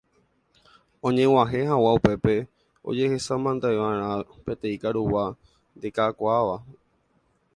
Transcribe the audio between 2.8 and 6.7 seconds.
ojehasamanteva'erã peteĩ karugua ndekakuaáva.